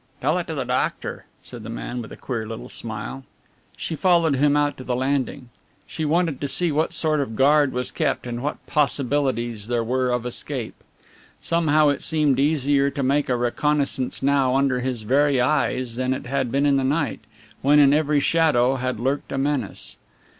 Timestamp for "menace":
19.37-19.97